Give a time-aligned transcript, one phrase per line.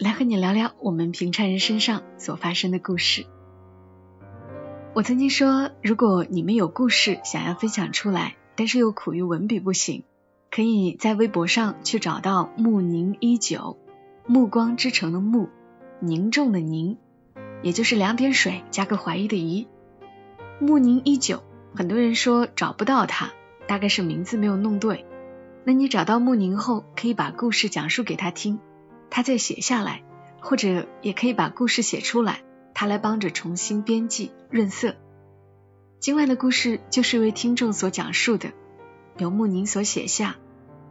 [0.00, 3.26] 来和你聊聊我们平常人身上所发生的故事。
[4.94, 10.04] 我曾经说，如果你们有故事想要分享出来，但是又苦于文笔不行，
[10.50, 13.76] 可以在微博上去找到慕宁一九，
[14.26, 15.50] 暮光之城的暮，
[16.00, 16.96] 凝重的凝，
[17.62, 19.68] 也就是两点水加个怀疑的疑，
[20.60, 21.42] 慕宁一九。
[21.76, 23.32] 很多人说找不到他，
[23.66, 25.04] 大概是名字没有弄对。
[25.64, 28.60] 那你找到慕宁后，可以把故事讲述给他听，
[29.10, 30.02] 他再写下来，
[30.40, 32.42] 或者也可以把故事写出来，
[32.72, 34.96] 他来帮着重新编辑润色。
[35.98, 38.52] 今晚的故事就是一位听众所讲述的，
[39.18, 40.36] 由穆宁所写下，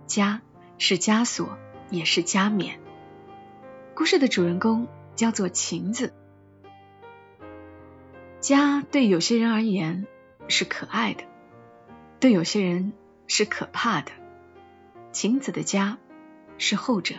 [0.08, 0.42] 枷
[0.78, 1.58] 是枷锁，
[1.90, 2.80] 也是加冕。
[3.96, 6.14] 故事的主人公叫做晴子。
[8.40, 10.06] 家对有些人而言
[10.48, 11.24] 是可爱的，
[12.20, 12.94] 对有些人
[13.28, 14.12] 是可怕的。
[15.12, 15.98] 晴子的家
[16.58, 17.16] 是后者。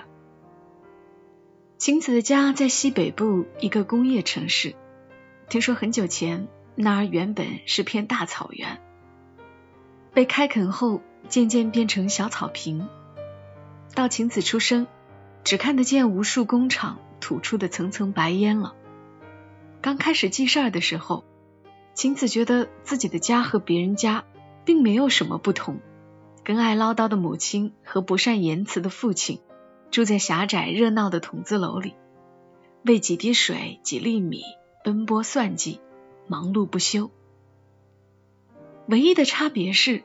[1.80, 4.74] 晴子的家在西北部一个工业城市，
[5.48, 8.82] 听说很久前那儿原本是片大草原，
[10.12, 11.00] 被开垦后
[11.30, 12.86] 渐渐变成小草坪。
[13.94, 14.88] 到晴子出生，
[15.42, 18.74] 只看得见无数工厂吐出的层层白烟了。
[19.80, 21.24] 刚开始记事儿的时候，
[21.94, 24.24] 晴子觉得自己的家和别人家
[24.66, 25.80] 并没有什么不同，
[26.44, 29.40] 跟爱唠叨的母亲和不善言辞的父亲
[29.90, 31.94] 住在狭窄热闹的筒子楼里，
[32.84, 34.42] 为几滴水、几粒米
[34.84, 35.80] 奔波算计，
[36.26, 37.10] 忙碌不休。
[38.86, 40.02] 唯一的差别是，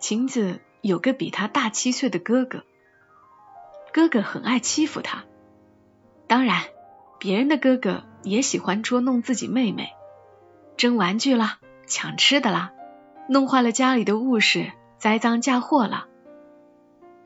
[0.00, 2.64] 晴子有个比他大七岁的哥哥，
[3.92, 5.24] 哥哥很爱欺负他，
[6.26, 6.62] 当然，
[7.18, 9.90] 别人的哥哥也喜欢捉弄自己妹妹。
[10.76, 12.72] 争玩具啦，抢吃的啦，
[13.28, 16.06] 弄坏了家里的物事，栽赃嫁祸了。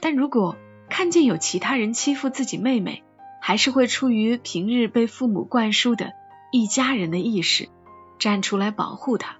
[0.01, 0.57] 但如果
[0.93, 3.03] 看见有其他人欺负自己妹妹，
[3.41, 6.13] 还是会出于平日被父母灌输的
[6.51, 7.71] 一家人的意识，
[8.19, 9.39] 站出来保护她。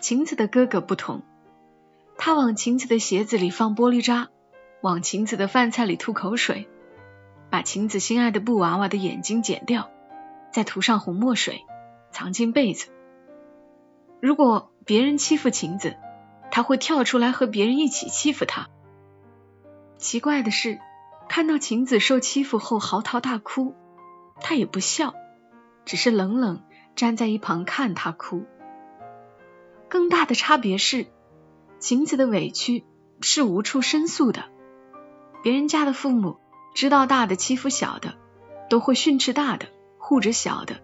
[0.00, 1.22] 晴子的哥哥不同，
[2.16, 4.28] 他往晴子的鞋子里放玻璃渣，
[4.80, 6.68] 往晴子的饭菜里吐口水，
[7.50, 9.90] 把晴子心爱的布娃娃的眼睛剪掉，
[10.52, 11.62] 再涂上红墨水。
[12.12, 12.90] 藏进被子。
[14.20, 15.96] 如果别人欺负晴子，
[16.52, 18.68] 他会跳出来和别人一起欺负她。
[20.02, 20.80] 奇怪的是，
[21.28, 23.76] 看到晴子受欺负后嚎啕大哭，
[24.40, 25.14] 他也不笑，
[25.84, 26.64] 只是冷冷
[26.96, 28.44] 站在一旁看她哭。
[29.88, 31.06] 更大的差别是，
[31.78, 32.84] 晴子的委屈
[33.20, 34.46] 是无处申诉的。
[35.40, 36.40] 别人家的父母
[36.74, 38.14] 知道大的欺负小的，
[38.68, 39.66] 都会训斥大的，
[39.98, 40.82] 护着小的。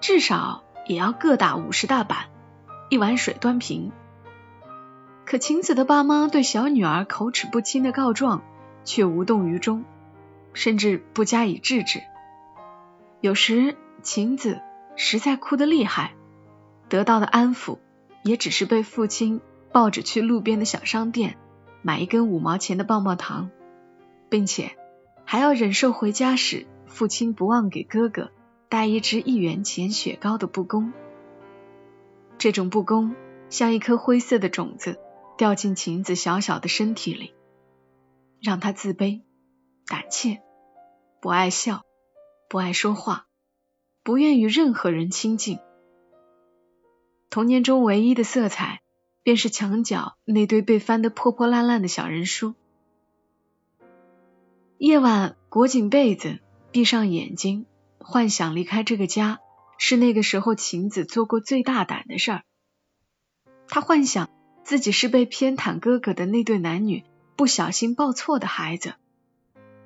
[0.00, 2.30] 至少也要各打五十大板，
[2.88, 3.92] 一碗水端平。
[5.24, 8.42] 可晴子的爸妈对小女儿口齿不清的告状
[8.84, 9.84] 却无动于衷，
[10.52, 12.02] 甚至不加以制止。
[13.20, 14.60] 有时晴子
[14.96, 16.14] 实在哭得厉害，
[16.88, 17.78] 得到的安抚
[18.22, 19.40] 也只是被父亲
[19.72, 21.36] 抱着去路边的小商店
[21.82, 23.50] 买一根五毛钱的棒棒糖，
[24.28, 24.72] 并且
[25.24, 28.30] 还要忍受回家时父亲不忘给哥哥。
[28.68, 30.94] 带一支一元钱雪糕的不公，
[32.38, 33.14] 这种不公
[33.50, 34.98] 像一颗灰色的种子，
[35.42, 37.34] 掉进晴子小小的身体里，
[38.40, 39.22] 让她自卑、
[39.88, 40.40] 胆怯，
[41.20, 41.82] 不爱笑，
[42.48, 43.26] 不爱说话，
[44.04, 45.58] 不愿与任何人亲近。
[47.28, 48.82] 童年中唯一的色彩，
[49.24, 52.54] 便是墙角那堆被翻得破破烂烂的小人书。
[54.78, 56.38] 夜晚裹紧被子，
[56.70, 57.66] 闭上眼睛。
[57.98, 59.40] 幻想离开这个家
[59.76, 62.42] 是那个时候晴子做过最大胆的事儿。
[63.66, 64.30] 他幻想
[64.64, 67.04] 自己是被偏袒哥哥的那对男女
[67.36, 68.94] 不小心抱错的孩子，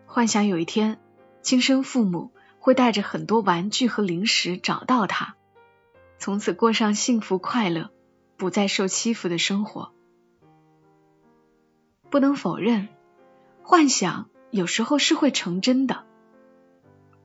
[0.07, 0.99] 幻想有一天
[1.43, 5.37] 亲生父母会带着很多玩具和零食找到他，
[6.19, 7.91] 从此过上幸福快乐、
[8.37, 9.93] 不再受欺负的生活。
[12.11, 12.89] 不能否认，
[13.63, 16.05] 幻想有时候是会成真的，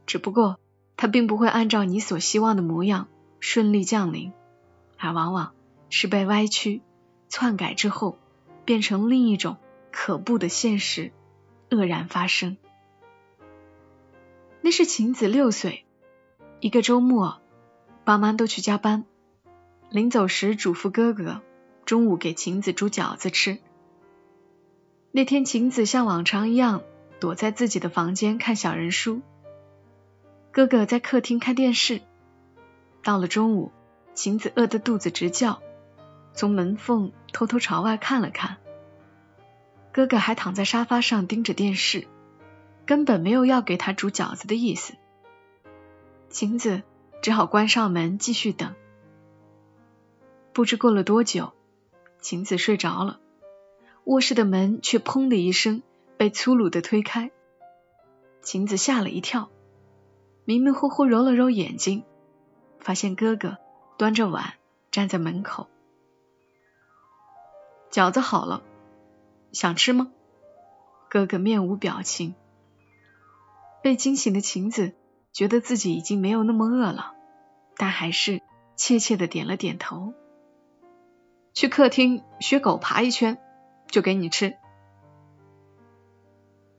[0.05, 0.57] 只不过。
[0.97, 3.07] 它并不会按照你所希望的模样
[3.39, 4.33] 顺利降临，
[4.99, 5.55] 而往往
[5.89, 6.83] 是被歪曲、
[7.31, 8.19] 篡改之后，
[8.65, 9.55] 变成另一种
[9.89, 11.11] 可怖的现实，
[11.69, 12.57] 愕然发生。
[14.59, 15.85] 那是晴子六岁，
[16.59, 17.39] 一个周末，
[18.03, 19.05] 爸妈都去加班，
[19.89, 21.41] 临走时嘱咐哥哥
[21.85, 23.59] 中午给晴子煮饺子吃。
[25.13, 26.83] 那天晴子像往常一样
[27.21, 29.21] 躲在自己的房间看小人书，
[30.51, 32.01] 哥哥在客厅看电视。
[33.03, 33.71] 到了中午，
[34.13, 35.61] 晴子饿得肚子直叫，
[36.33, 38.57] 从门缝偷偷朝外看了看。
[39.91, 42.07] 哥哥还躺在沙发上盯着电视，
[42.85, 44.93] 根本没有要给他煮饺子的意思。
[46.29, 46.83] 晴子
[47.21, 48.73] 只好关上门继续等。
[50.53, 51.53] 不知过了多久，
[52.21, 53.19] 晴子睡着了，
[54.05, 55.83] 卧室的门却砰的一声
[56.17, 57.31] 被粗鲁的推开。
[58.41, 59.49] 晴子吓了一跳，
[60.45, 62.03] 迷迷糊糊揉了揉眼睛。
[62.79, 63.57] 发现哥哥
[63.97, 64.53] 端着碗
[64.89, 65.67] 站在门口，
[67.91, 68.63] 饺子好了，
[69.51, 70.11] 想吃吗？
[71.09, 72.35] 哥哥面无表情。
[73.83, 74.93] 被惊醒的晴子
[75.33, 77.13] 觉得自己已经没有那么饿了，
[77.75, 78.41] 但还是
[78.77, 80.13] 怯怯的点了点头。
[81.53, 83.37] 去客厅学狗爬一圈，
[83.87, 84.55] 就给你吃。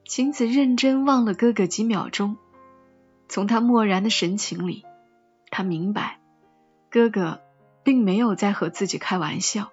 [0.06, 2.38] 晴子认真望了哥哥几秒钟，
[3.28, 4.86] 从他漠然的神情里。
[5.50, 6.20] 他明白，
[6.90, 7.42] 哥哥
[7.82, 9.70] 并没有在和自己开玩笑。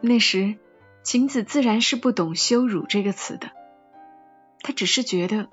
[0.00, 0.56] 那时，
[1.02, 3.50] 晴子自然是不懂“羞辱”这个词的，
[4.60, 5.48] 她只是觉得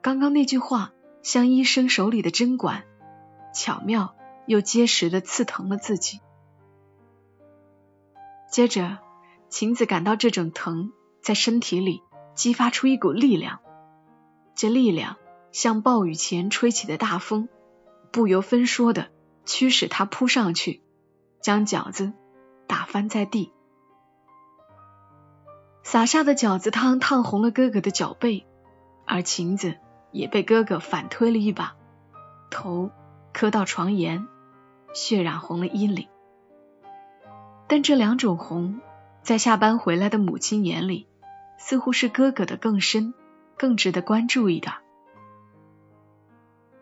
[0.00, 0.92] 刚刚那句话
[1.22, 2.84] 像医生手里的针管，
[3.52, 4.14] 巧妙
[4.46, 6.20] 又结实的刺疼了自己。
[8.50, 8.98] 接着，
[9.48, 12.02] 晴子感到这种疼在身体里
[12.34, 13.58] 激发出一股力量，
[14.54, 15.16] 这力量
[15.50, 17.48] 像暴雨前吹起的大风。
[18.12, 19.08] 不由分说的
[19.46, 20.82] 驱使他扑上去，
[21.40, 22.12] 将饺子
[22.66, 23.52] 打翻在地。
[25.90, 28.46] 洒下的饺子汤烫红了哥哥的脚背，
[29.06, 29.74] 而晴子
[30.12, 31.74] 也被哥哥反推了一把，
[32.48, 32.92] 头
[33.32, 34.28] 磕到床沿，
[34.94, 36.06] 血染红了衣领。
[37.66, 38.78] 但这两种红，
[39.24, 41.08] 在下班回来的母亲眼里，
[41.58, 43.12] 似乎是哥哥的更深、
[43.58, 44.72] 更值得关注一点。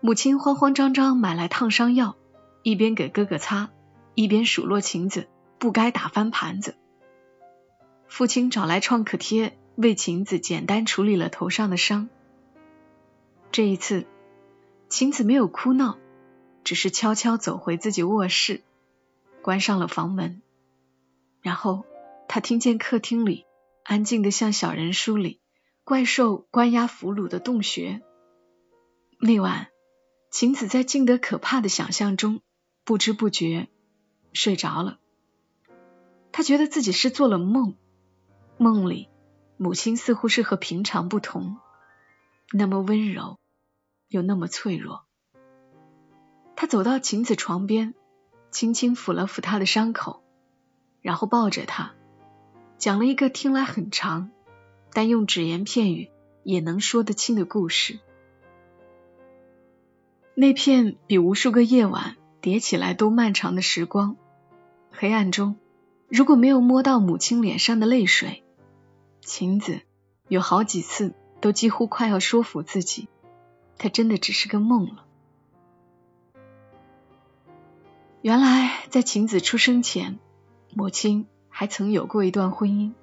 [0.02, 2.16] 母亲慌慌张张买来烫伤药，
[2.62, 3.70] 一边给哥哥擦，
[4.14, 5.28] 一边数落晴子
[5.58, 6.76] 不该打翻盘子。
[8.08, 12.08] 父亲找来创可贴，为晴子简单处理了头上的伤。
[13.52, 14.06] 这一次，
[14.88, 15.99] 晴子没有哭闹，
[16.64, 18.62] 只是悄悄走回自己卧室，
[19.43, 20.43] 关上了房门。
[21.40, 21.84] 然后，
[22.26, 23.44] 他听见客厅里
[23.84, 25.40] 安静的像小人书里
[25.84, 28.02] 怪兽关押俘虏的洞穴。
[29.20, 29.69] 那晚。
[30.31, 32.43] 晴子在静得可怕的想象中，
[32.84, 33.69] 不知不觉
[34.34, 34.99] 睡着了。
[36.32, 37.76] 他觉得自己是做了梦，
[38.58, 39.08] 梦里
[39.56, 41.56] 母亲似乎是和平常不同，
[42.52, 43.38] 那么温柔，
[44.08, 45.05] 又那么脆弱。
[46.56, 47.94] 他走到晴子床边，
[48.50, 50.25] 轻轻抚了抚她的伤口，
[51.00, 51.94] 然后抱着她，
[52.78, 54.31] 讲了一个听来很长，
[54.93, 56.11] 但用只言片语
[56.43, 58.00] 也能说得清的故事。
[60.34, 64.16] 那片比无数个夜晚叠起来都漫长的时光，
[64.90, 65.56] 黑暗中，
[66.08, 68.44] 如果没有摸到母亲脸上的泪水，
[69.28, 69.82] 晴子
[70.26, 73.08] 有好几次都几乎快要说服自己，
[73.76, 75.04] 她真的只是个梦了。
[78.23, 80.18] 原来，在晴子出生前，
[80.75, 82.94] 母亲还曾有过一段婚姻，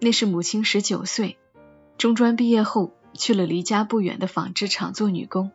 [0.00, 1.36] 那是母亲十九岁，
[1.98, 5.52] 中专毕业后去了离家不远的纺织厂做女工。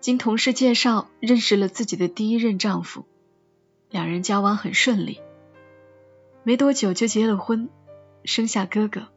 [0.00, 3.04] 经同事介绍，认识了自己的第一任丈夫，
[3.90, 5.20] 两人交往很顺利，
[6.42, 7.68] 没多久就结了婚，
[8.24, 9.08] 生下哥哥。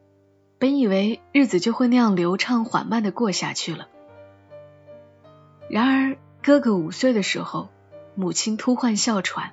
[0.57, 3.89] 本以为日子就会那样流畅缓慢的过下去了，
[5.69, 7.67] 然而哥哥五岁的时候，
[8.15, 9.51] 母亲突患哮喘，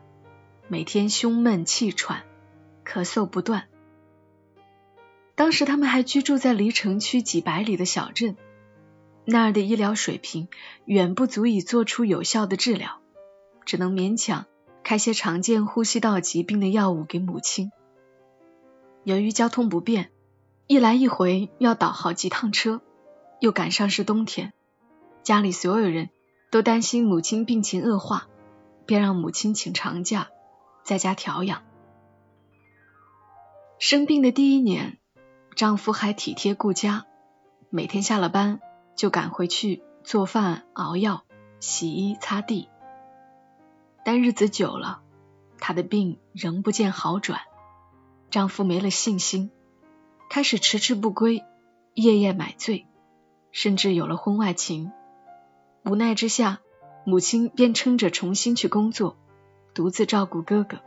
[0.69, 2.23] 每天胸闷气喘，
[2.87, 3.65] 咳嗽不断。
[5.35, 8.37] 当时他们还居住在离城区几百里的小镇。
[9.25, 10.49] 那儿的医疗水平
[10.85, 13.01] 远不足以做出有效的治疗，
[13.67, 14.47] 只能勉强
[14.85, 17.73] 开些常见呼吸道疾病的药物给母亲。
[19.05, 20.11] 由于交通不便，
[20.67, 22.81] 一来一回要倒好几趟车，
[23.41, 24.53] 又赶上是冬天，
[25.23, 26.11] 家里所有人
[26.51, 28.29] 都担心母亲病情恶化，
[28.87, 30.29] 便让母亲请长假
[30.85, 31.63] 在家调养。
[33.79, 34.99] 生病的第一年，
[35.57, 37.07] 丈夫还体贴顾家，
[37.71, 38.61] 每天下了班。
[38.95, 41.25] 就赶回去做饭、熬药、
[41.61, 42.69] 洗衣、擦地。
[44.05, 45.01] 但日子久了，
[45.59, 47.41] 他的病仍不见好转，
[48.33, 49.51] 丈夫没了信心，
[50.31, 51.45] 开始迟迟不归，
[51.93, 52.87] 夜夜买醉。
[53.51, 54.91] 甚至有了婚外情。
[55.85, 56.61] 无奈之下，
[57.05, 59.19] 母亲便撑着重新去工作，
[59.75, 60.79] 独自照顾哥哥，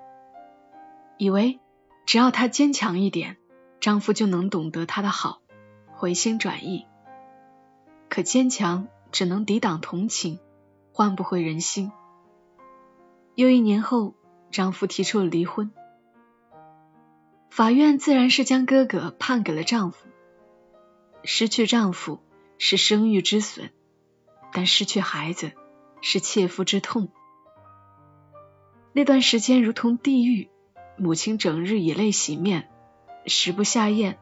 [1.19, 1.59] 以为
[2.07, 3.37] 只要她坚强一点，
[3.79, 5.43] 丈夫就能懂得她的好，
[5.93, 6.87] 回心转意。
[8.09, 10.39] 可坚强只能抵挡同情，
[10.91, 11.91] 换不回人心。
[13.35, 14.15] 又一年后，
[14.49, 15.71] 丈夫提出了离婚，
[17.55, 20.09] 法院自然是将哥哥判给了丈夫。
[21.23, 22.19] 失去丈夫
[22.57, 23.69] 是生育之损，
[24.51, 25.53] 但失去孩子
[26.01, 27.07] 是切肤之痛。
[28.91, 30.49] 那段时间如同地狱，
[30.97, 32.69] 母亲整日以泪洗面，
[33.25, 34.17] 食不下咽，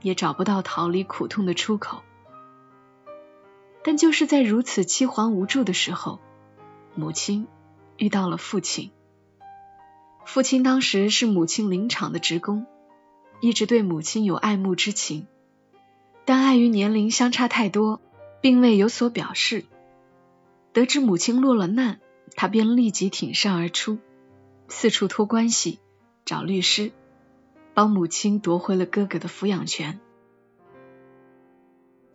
[0.00, 2.04] 也找不到逃离苦痛的出口。
[3.82, 6.20] 但就是在如此凄惶无助的时候，
[6.94, 7.48] 母亲
[7.96, 8.92] 遇到了父亲。
[10.24, 12.64] 父亲当时是母亲林场的职工，
[13.40, 15.26] 一直对母亲有爱慕之情。
[16.24, 18.00] 但碍于年龄相差太多，
[18.40, 19.64] 并未有所表示。
[20.72, 22.00] 得知母亲落了难，
[22.34, 23.98] 他便立即挺身而出，
[24.68, 25.78] 四处托关系，
[26.24, 26.92] 找律师，
[27.72, 30.00] 帮母亲夺回了哥哥的抚养权。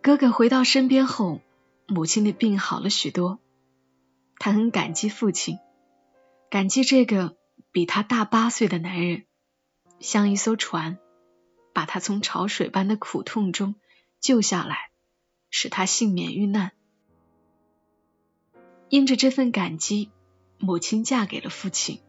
[0.01, 1.41] 哥哥回到身边后，
[1.87, 3.39] 母亲的病好了许多。
[4.37, 5.59] 他很感激父亲，
[6.49, 7.35] 感激这个
[7.71, 9.25] 比他大八岁的男人，
[9.99, 10.97] 像一艘船，
[11.73, 13.75] 把他从潮水般的苦痛中。
[14.19, 14.91] 救下来，
[15.49, 16.73] 使他幸免遇难。
[18.87, 20.11] 因着这份感激，
[20.59, 22.01] 母亲嫁给了父亲；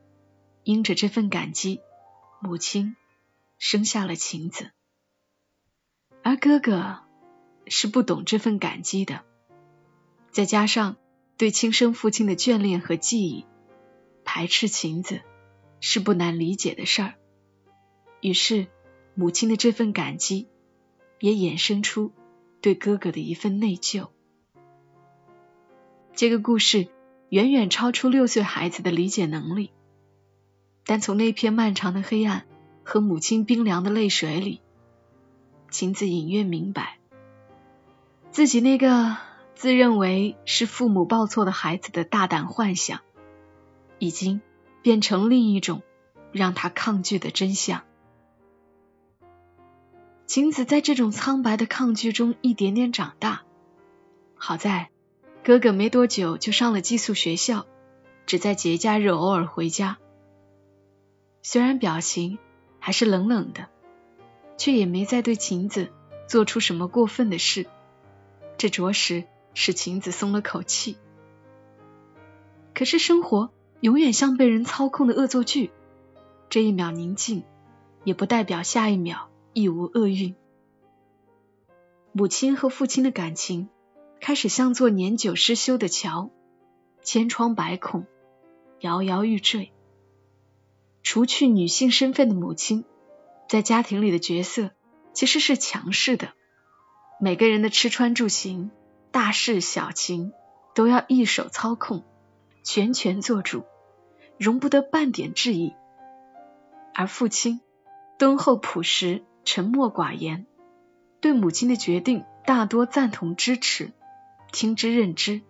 [0.62, 1.80] 因着这份感激，
[2.38, 2.96] 母亲
[3.56, 4.72] 生下了晴子。
[6.22, 6.98] 而哥哥
[7.66, 9.24] 是不懂这份感激的，
[10.30, 10.96] 再加上
[11.38, 13.46] 对亲生父亲的眷恋和记忆，
[14.22, 15.22] 排斥晴子
[15.80, 17.14] 是不难理解的事儿。
[18.20, 18.66] 于是，
[19.14, 20.48] 母亲的这份感激。
[21.22, 22.10] 也衍生出
[22.60, 24.08] 对哥哥的一份内疚。
[26.16, 26.88] 这个故事
[27.28, 29.70] 远远超出六岁孩子的理解能力，
[30.84, 32.44] 但从那片漫长的黑暗
[32.82, 34.60] 和母亲冰凉的泪水里，
[35.70, 36.98] 晴子隐约明白，
[38.32, 39.16] 自己那个
[39.54, 42.98] 自认为是父母报错的孩子的大胆幻想，
[44.00, 44.40] 已经
[44.82, 45.82] 变成另一种
[46.32, 47.84] 让他抗拒的真相。
[50.32, 53.42] 晴子在这种苍白的抗拒中一点点长大。
[54.34, 54.88] 好在
[55.44, 57.66] 哥哥没多久就上了寄宿学校，
[58.24, 59.98] 只在节假日偶尔回家。
[61.42, 62.38] 虽然表情
[62.78, 63.68] 还是冷冷的，
[64.56, 65.92] 却也没再对晴子
[66.26, 67.66] 做出什么过分的事。
[68.56, 70.96] 这着实使晴子松了口气。
[72.74, 75.70] 可是生活永远像被人操控的恶作剧，
[76.48, 77.44] 这一秒宁静，
[78.04, 79.28] 也不代表下一秒。
[79.52, 80.34] 亦无厄运。
[82.12, 83.68] 母亲和父亲的感情
[84.20, 86.30] 开始像座年久失修的桥，
[87.02, 88.06] 千疮百孔，
[88.80, 89.72] 摇摇欲坠。
[91.02, 92.84] 除去女性身份的母亲，
[93.48, 94.70] 在家庭里的角色
[95.12, 96.32] 其实是强势的，
[97.20, 98.70] 每个人的吃穿住行、
[99.10, 100.32] 大事小情
[100.74, 102.04] 都要一手操控，
[102.62, 103.64] 全权做主，
[104.38, 105.74] 容不得半点质疑。
[106.94, 107.60] 而父亲
[108.18, 109.24] 敦厚朴实。
[109.44, 110.46] 沉默寡言，
[111.20, 113.92] 对母亲的决定大多赞同支持，
[114.52, 115.40] 听之任之。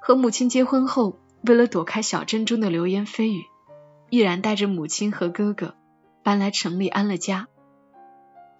[0.00, 3.44] 和母亲结婚后，为了躲开小镇中的流言蜚语，
[4.10, 5.74] 毅然带着母亲和哥哥
[6.22, 7.48] 搬来城里安了家。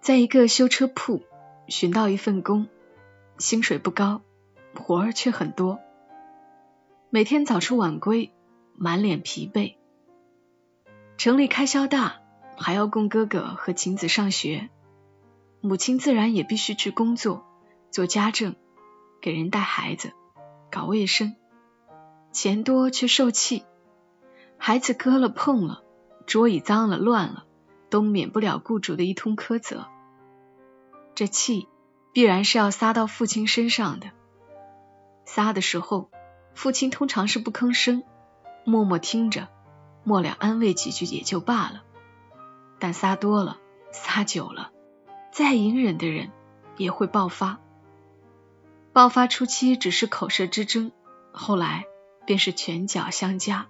[0.01, 1.23] 在一个修车铺
[1.67, 2.67] 寻到一份工，
[3.37, 4.21] 薪水不高，
[4.75, 5.79] 活儿却很多。
[7.09, 8.31] 每天早出晚归，
[8.75, 9.75] 满脸疲惫。
[11.17, 12.18] 城里开销大。
[12.59, 14.69] 还要供哥哥和晴子上学，
[15.61, 17.45] 母亲自然也必须去工作，
[17.89, 18.55] 做家政，
[19.21, 20.11] 给人带孩子，
[20.69, 21.35] 搞卫生，
[22.33, 23.63] 钱多却受气，
[24.57, 25.83] 孩子磕了碰了，
[26.27, 27.45] 桌椅脏了乱了，
[27.89, 29.87] 都免不了雇主的一通苛责。
[31.15, 31.67] 这气
[32.13, 34.11] 必然是要撒到父亲身上的，
[35.25, 36.09] 撒的时候，
[36.53, 38.03] 父亲通常是不吭声，
[38.65, 39.47] 默默听着，
[40.03, 41.83] 末了安慰几句也就罢了。
[42.79, 43.59] 但撒多了，
[43.91, 44.71] 撒久了，
[45.31, 46.31] 再隐忍的人
[46.77, 47.59] 也会爆发。
[48.93, 50.91] 爆发初期只是口舌之争，
[51.31, 51.85] 后来
[52.25, 53.67] 便是拳脚相加。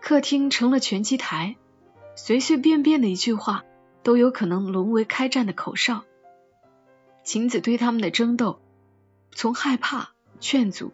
[0.00, 1.56] 客厅成了拳击台，
[2.14, 3.64] 随随便便的一句话
[4.02, 6.04] 都有可能沦为开战的口哨。
[7.24, 8.60] 晴子对他们的争斗，
[9.32, 10.92] 从害怕、劝阻，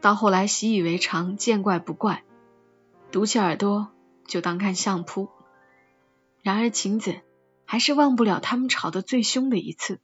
[0.00, 2.24] 到后来习以为常、见怪不怪，
[3.12, 3.88] 堵起耳朵。
[4.28, 5.28] 就当看相扑。
[6.42, 7.20] 然而晴子
[7.64, 9.98] 还是忘不了他们吵得最凶的一次，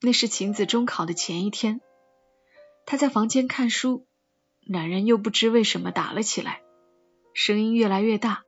[0.00, 1.82] 那是晴子中考的前一天，
[2.86, 4.06] 她在房间看书，
[4.60, 6.62] 两人又不知为什么打了起来，
[7.34, 8.44] 声音越来越大。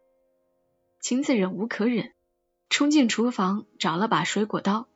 [1.00, 2.12] 晴子忍无可忍，
[2.68, 4.86] 冲进厨房找了把水果刀，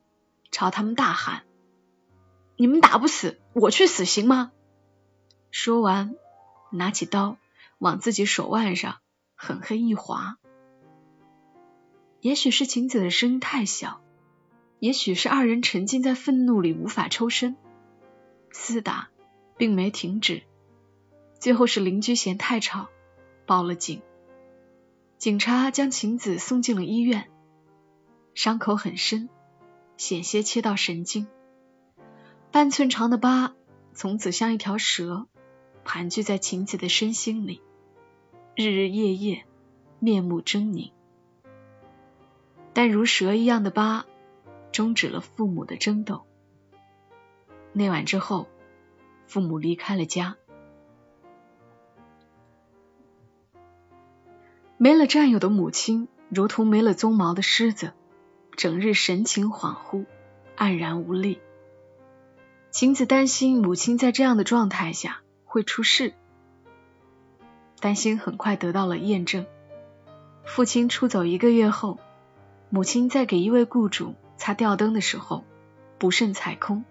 [0.51, 1.43] 朝他们大喊
[2.57, 4.51] ：“你们打不死，我去死行吗？”
[5.51, 6.15] 说完，
[6.71, 7.37] 拿起刀
[7.79, 8.99] 往自己手腕上
[9.35, 10.37] 狠狠一划。
[12.21, 14.01] 也许是晴子的声音太小。
[14.79, 17.55] 也许是二人沉浸在愤怒里无法抽身，
[18.51, 19.09] 厮打
[19.57, 20.43] 并没停止。
[21.39, 22.89] 最后是邻居嫌太吵，
[23.45, 24.01] 报了警。
[25.17, 27.31] 警察将晴子送进了医院，
[28.33, 29.29] 伤口很深，
[29.97, 31.27] 险些切到神经。
[32.51, 33.55] 半寸长的疤
[33.93, 35.27] 从此像一条蛇
[35.83, 37.61] 盘踞在晴子的身心里，
[38.55, 39.45] 日日夜夜
[39.99, 40.91] 面目狰狞。
[42.73, 44.05] 但如蛇一样的疤。
[44.71, 46.25] 终止了父母的争斗。
[47.71, 48.49] 那晚之后，
[49.25, 50.35] 父母离开了家，
[54.75, 57.93] 没了战友的母亲，如同没了鬃毛的狮子，
[58.57, 60.05] 整日神情恍惚，
[60.57, 61.39] 黯然无力。
[62.69, 66.13] 晴子担心母亲在这样的状态下会出事，
[67.79, 69.45] 担心很快得到了验证。
[70.45, 71.99] 父亲出走一个月后，
[72.69, 74.15] 母亲在给一位雇主。
[74.37, 75.45] 擦吊灯的时候，
[75.97, 76.83] 不慎踩空，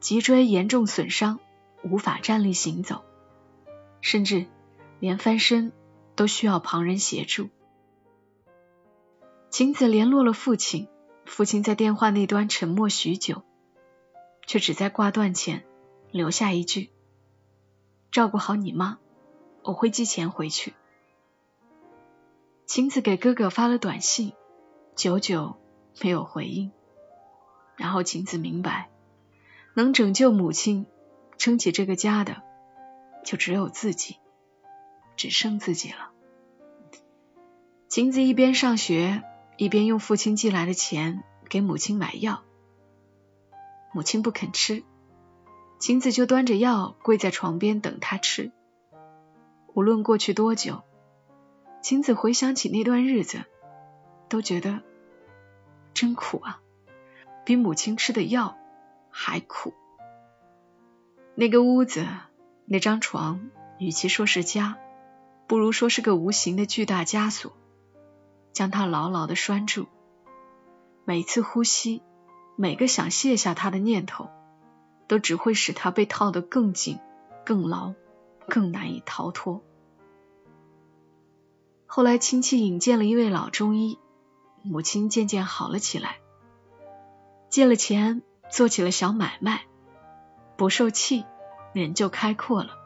[0.00, 1.38] 脊椎严重损伤，
[1.82, 3.04] 无法站立行走，
[4.00, 4.46] 甚至
[4.98, 5.72] 连翻身
[6.16, 7.50] 都需要旁人协助。
[9.50, 10.88] 晴子联络了父亲，
[11.26, 13.42] 父亲在电话那端沉默许久，
[14.46, 15.62] 却只在挂断前
[16.10, 16.88] 留下一句
[18.10, 18.98] ：“照顾好你妈，
[19.62, 20.74] 我会寄钱回去。”
[22.66, 24.32] 晴子给哥哥发了短信，
[24.94, 25.56] 久久。
[26.02, 26.70] 没有回应，
[27.76, 28.88] 然后晴子明白，
[29.74, 30.86] 能拯救母亲、
[31.36, 32.42] 撑起这个家的，
[33.24, 34.16] 就只有自己，
[35.16, 36.12] 只剩自己了。
[37.88, 39.24] 晴子一边上学，
[39.58, 42.44] 一边用父亲寄来的钱给母亲买药。
[43.92, 44.84] 母亲不肯吃，
[45.80, 48.52] 晴子就端着药跪在床边等他吃。
[49.74, 50.82] 无论过去多久，
[51.82, 53.44] 晴子回想起那段日子，
[54.28, 54.80] 都觉得。
[55.92, 56.60] 真苦啊，
[57.44, 58.56] 比母亲吃的药
[59.10, 59.74] 还苦。
[61.34, 62.06] 那个屋子，
[62.64, 64.78] 那张床，与其说是家，
[65.46, 67.52] 不如说是个无形的巨大枷锁，
[68.52, 69.88] 将他牢牢的拴住。
[71.04, 72.02] 每次呼吸，
[72.56, 74.30] 每个想卸下他的念头，
[75.08, 76.98] 都只会使他被套得更紧、
[77.44, 77.94] 更牢、
[78.50, 79.62] 更难以逃脱。
[81.86, 83.98] 后来，亲戚引荐了一位老中医。
[84.62, 86.18] 母亲渐渐好了起来，
[87.48, 89.62] 借了钱做起了小买卖，
[90.58, 91.24] 不受气，
[91.72, 92.76] 脸就开阔了。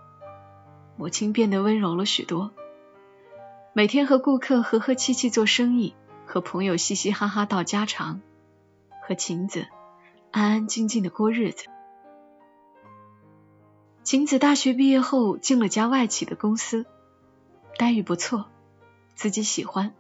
[0.97, 2.53] 母亲变得温柔了许多，
[3.73, 5.97] 每天和顾客和和气气做生意，
[6.27, 8.21] 和朋友嘻嘻哈哈道家常，
[9.03, 9.67] 和晴子
[10.31, 11.67] 安安静静的过日子。
[14.05, 16.85] 晴子大学毕业后进了家外企的公司，
[17.79, 18.45] 待遇不错，
[19.15, 19.95] 自己喜欢，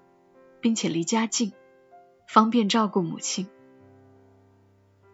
[0.60, 1.54] 并且离家近。
[2.28, 3.48] 方便照顾母亲，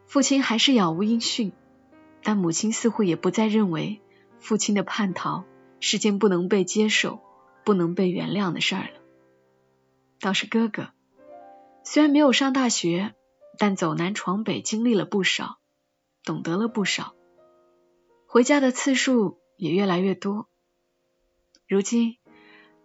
[0.09, 1.53] 父亲还是杳无音讯，
[2.25, 4.01] 但母亲似乎也不再认为
[4.41, 5.45] 父亲的叛逃
[5.79, 7.21] 是件不能被接受、
[7.65, 9.01] 不能被原谅的事儿了。
[10.19, 10.89] 倒是哥哥，
[11.85, 13.15] 虽然没有上大学，
[13.57, 15.59] 但走南闯北经历了不少，
[16.25, 17.15] 懂得了不少，
[18.33, 20.47] 回家的次数也越来越多。
[21.67, 22.17] 如今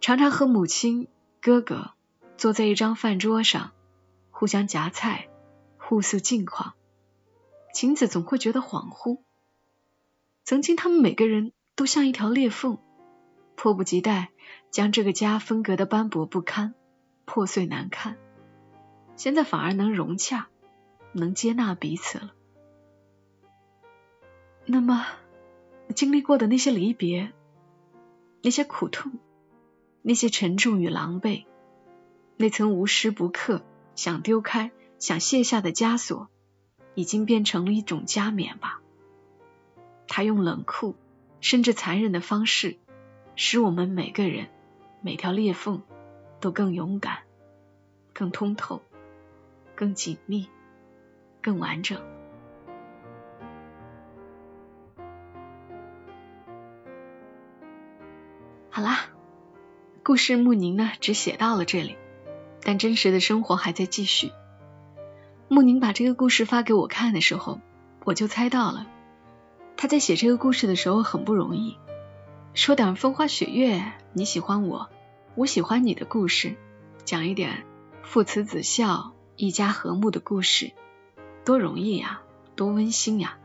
[0.00, 1.06] 常常和母亲、
[1.40, 1.92] 哥哥
[2.36, 3.70] 坐在一张饭桌上。
[4.32, 5.28] 互相夹菜，
[5.78, 6.74] 互诉近况，
[7.72, 9.20] 晴子总会觉得恍惚。
[10.42, 12.78] 曾经他们每个人都像一条裂缝，
[13.54, 14.32] 迫不及待
[14.72, 16.74] 将这个家分隔的斑驳不堪、
[17.24, 18.18] 破碎难看。
[19.14, 20.48] 现在反而能融洽，
[21.12, 22.34] 能接纳彼此了。
[24.66, 25.06] 那么，
[25.94, 27.32] 经历过的那些离别，
[28.42, 29.12] 那些苦痛，
[30.02, 31.44] 那些沉重与狼狈，
[32.36, 33.62] 那层无时不刻。
[33.94, 36.28] 想丢开、想卸下的枷锁，
[36.94, 38.82] 已经变成了一种加冕吧。
[40.06, 40.94] 他用冷酷
[41.40, 42.76] 甚至残忍的方式，
[43.36, 44.48] 使我们每个人、
[45.00, 45.80] 每条裂缝
[46.40, 47.20] 都更勇敢、
[48.12, 48.82] 更通透、
[49.74, 50.46] 更紧密、
[51.40, 51.98] 更完整。
[58.76, 59.06] 好啦，
[60.04, 61.96] 故事穆宁呢，只写到了这里。
[62.60, 64.32] 但真实的生活还在继续。
[65.48, 67.58] 穆宁把这个故事发给我看的时候，
[68.04, 68.86] 我就猜到了，
[69.78, 71.78] 他在写这个故事的时候很不容易，
[72.52, 74.90] 说点风花雪月，你喜欢我，
[75.36, 76.54] 我喜欢你的故事，
[77.06, 77.64] 讲一点
[78.02, 80.72] 父慈子孝、一家和睦的故事，
[81.46, 82.20] 多容易呀，
[82.54, 83.38] 多温馨呀！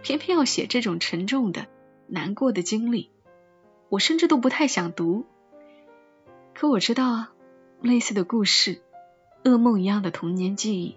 [0.00, 1.66] 偏偏要写这种沉重的、
[2.06, 3.10] 难过的经历，
[3.88, 5.26] 我甚至都不太想读。
[6.54, 7.32] 可我知道啊，
[7.80, 8.82] 类似的故事，
[9.44, 10.96] 噩梦一样的童年记忆，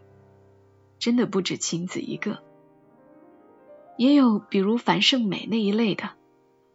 [0.99, 2.43] 真的不止晴子一个，
[3.97, 6.11] 也有比如樊胜美那一类的，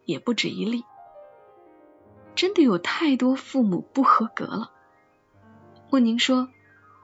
[0.05, 0.83] 也不止一例。
[2.35, 4.71] 真的有太多父母不合格了。
[5.89, 6.49] 问您说，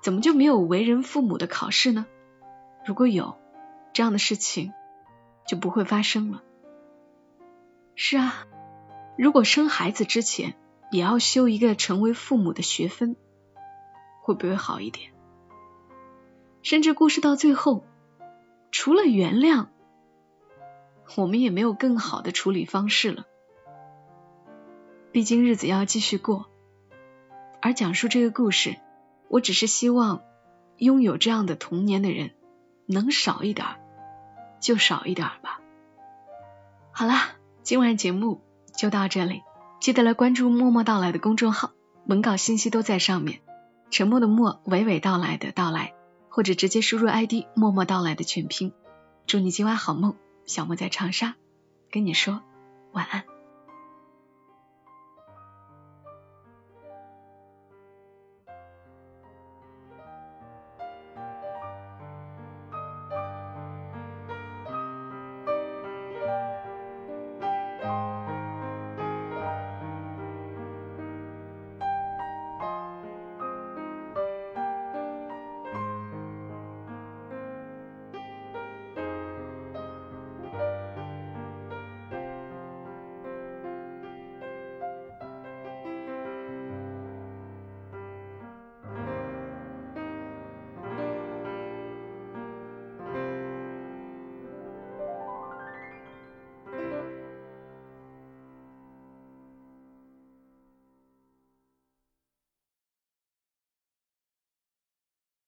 [0.03, 2.05] 怎么就没有为人父母的考试呢？
[2.85, 3.37] 如果有
[3.93, 4.73] 这样的事情，
[5.47, 6.43] 就不会发生了。
[7.95, 8.45] 是啊，
[9.17, 10.55] 如果生孩子之前。
[10.91, 13.15] 也要修一个成为父母的学分，
[14.21, 15.13] 会不会好一点？
[16.63, 17.85] 甚至故事到最后，
[18.71, 19.67] 除了原谅，
[21.15, 23.25] 我们也没有更好的处理方式了。
[25.13, 26.47] 毕竟日子要继续过，
[27.61, 28.75] 而讲述这个故事，
[29.29, 30.23] 我只是希望
[30.75, 32.31] 拥有这样的童年的人
[32.85, 33.65] 能少一点，
[34.59, 35.61] 就少一点吧。
[36.91, 37.29] 好啦，
[37.63, 38.41] 今晚节目
[38.75, 39.41] 就到这里。
[39.79, 41.71] 记得来关注“默默到来”的公众号，
[42.05, 43.41] 文稿信息都在上面。
[43.89, 45.93] 沉默的默，娓娓道来的到来，
[46.29, 48.73] 或者直接输入 ID“ 默默到来”的全拼。
[49.25, 51.35] 祝你今晚好梦，小莫在长沙
[51.89, 52.41] 跟你说
[52.93, 53.30] 晚安。